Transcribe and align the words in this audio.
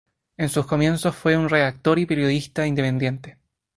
En 0.35 0.49
sus 0.49 0.65
comienzos 0.65 1.15
fue 1.15 1.37
un 1.37 1.47
redactor 1.47 1.99
y 1.99 2.07
periodista 2.07 2.65
independiente. 2.65 3.37